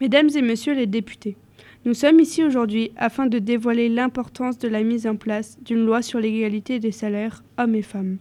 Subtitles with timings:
[0.00, 1.36] Mesdames et messieurs les députés,
[1.84, 6.02] nous sommes ici aujourd'hui afin de dévoiler l'importance de la mise en place d'une loi
[6.02, 8.18] sur l'égalité des salaires hommes et femmes.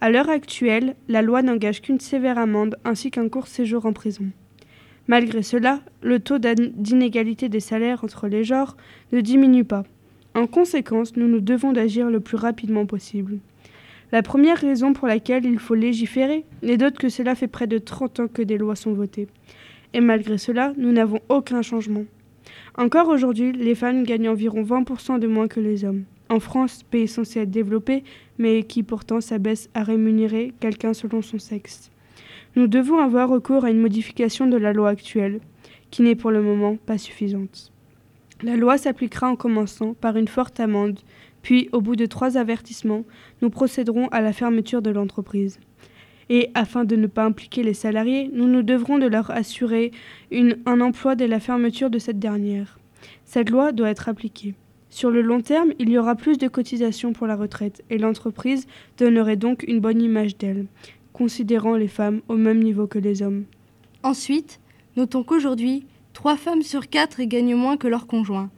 [0.00, 4.26] À l'heure actuelle, la loi n'engage qu'une sévère amende ainsi qu'un court séjour en prison.
[5.08, 8.76] Malgré cela, le taux d'inégalité des salaires entre les genres
[9.10, 9.82] ne diminue pas.
[10.36, 13.38] En conséquence, nous nous devons d'agir le plus rapidement possible.
[14.12, 17.78] La première raison pour laquelle il faut légiférer n'est d'autre que cela fait près de
[17.78, 19.26] 30 ans que des lois sont votées.
[19.92, 22.04] Et malgré cela, nous n'avons aucun changement.
[22.76, 26.04] Encore aujourd'hui, les femmes gagnent environ 20% de moins que les hommes.
[26.28, 28.04] En France, pays censé être développé,
[28.38, 31.90] mais qui pourtant s'abaisse à rémunérer quelqu'un selon son sexe.
[32.56, 35.40] Nous devons avoir recours à une modification de la loi actuelle,
[35.90, 37.72] qui n'est pour le moment pas suffisante.
[38.42, 41.00] La loi s'appliquera en commençant par une forte amende,
[41.42, 43.04] puis, au bout de trois avertissements,
[43.40, 45.58] nous procéderons à la fermeture de l'entreprise.
[46.32, 49.90] Et afin de ne pas impliquer les salariés, nous nous devrons de leur assurer
[50.32, 52.78] un emploi dès la fermeture de cette dernière.
[53.24, 54.54] Cette loi doit être appliquée.
[54.90, 58.68] Sur le long terme, il y aura plus de cotisations pour la retraite et l'entreprise
[58.96, 60.66] donnerait donc une bonne image d'elle,
[61.12, 63.44] considérant les femmes au même niveau que les hommes.
[64.04, 64.60] Ensuite,
[64.96, 68.50] notons qu'aujourd'hui, trois femmes sur quatre gagnent moins que leur conjoint.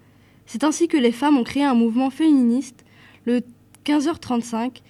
[0.44, 2.84] C'est ainsi que les femmes ont créé un mouvement féministe,
[3.24, 3.40] le
[3.86, 4.82] 15h35,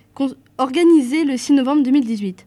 [0.59, 2.47] organisé le 6 novembre 2018.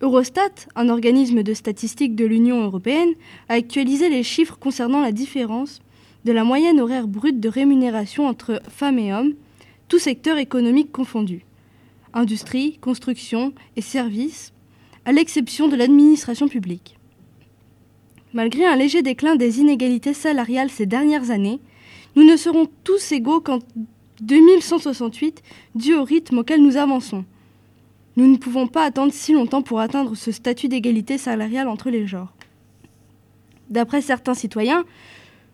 [0.00, 3.14] Eurostat, un organisme de statistiques de l'Union européenne,
[3.48, 5.80] a actualisé les chiffres concernant la différence
[6.24, 9.34] de la moyenne horaire brute de rémunération entre femmes et hommes,
[9.88, 11.44] tous secteurs économiques confondus
[12.14, 14.52] industrie, construction et services,
[15.04, 16.96] à l'exception de l'administration publique.
[18.34, 21.60] Malgré un léger déclin des inégalités salariales ces dernières années,
[22.16, 23.60] nous ne serons tous égaux qu'en
[24.20, 25.42] 2168
[25.74, 27.24] dû au rythme auquel nous avançons.
[28.18, 32.04] Nous ne pouvons pas attendre si longtemps pour atteindre ce statut d'égalité salariale entre les
[32.04, 32.32] genres.
[33.70, 34.82] D'après certains citoyens,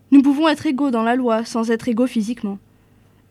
[0.09, 2.57] nous pouvons être égaux dans la loi sans être égaux physiquement.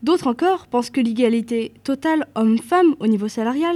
[0.04, 3.74] D'autres encore pensent que l'égalité totale homme-femme au niveau salarial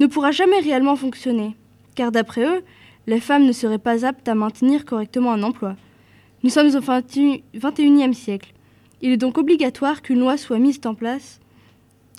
[0.00, 1.54] ne pourra jamais réellement fonctionner,
[1.94, 2.64] car d'après eux,
[3.06, 5.76] les femmes ne seraient pas aptes à maintenir correctement un emploi.
[6.42, 8.54] Nous sommes au XXIe siècle.
[9.02, 11.38] Il est donc obligatoire qu'une loi soit mise en place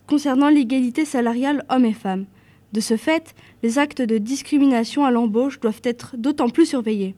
[0.05, 2.27] concernant l'égalité salariale hommes et femmes.
[2.73, 3.33] De ce fait,
[3.63, 7.15] les actes de discrimination à l'embauche doivent être d'autant plus surveillés.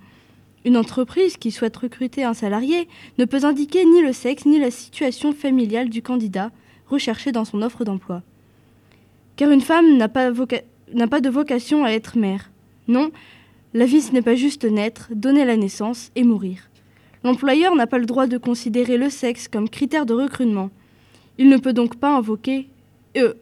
[0.66, 2.88] Une entreprise qui souhaite recruter un salarié
[3.18, 6.52] ne peut indiquer ni le sexe ni la situation familiale du candidat
[6.88, 8.24] recherché dans son offre d'emploi.
[9.36, 12.52] Car une femme n'a pas, de vocation à être mère.
[12.88, 13.12] Non,
[13.74, 16.70] la vie ce n'est pas juste naître, donner la naissance et mourir.
[17.24, 20.72] L'employeur n'a pas le droit de considérer le sexe comme critère de recrutement.
[21.38, 22.68] Il ne peut donc pas invoquer,
[23.18, 23.34] euh,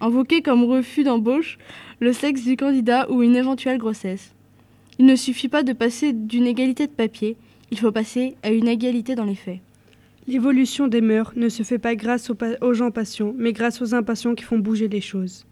[0.00, 1.58] invoquer comme refus d'embauche
[2.00, 4.34] le sexe du candidat ou une éventuelle grossesse.
[4.98, 7.36] Il ne suffit pas de passer d'une égalité de papier,
[7.70, 9.60] il faut passer à une égalité dans les faits.
[10.26, 13.94] L'évolution des mœurs ne se fait pas grâce aux, aux, gens patients, mais grâce aux
[13.94, 15.46] impatients qui font bouger les choses.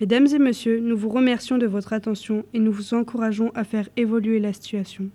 [0.00, 3.88] Mesdames et messieurs, nous vous remercions de votre attention et nous vous encourageons à faire
[3.96, 5.10] évoluer la situation.